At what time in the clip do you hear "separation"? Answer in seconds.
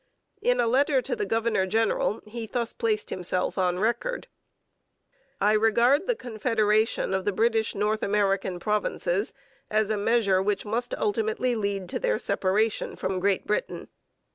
12.17-12.95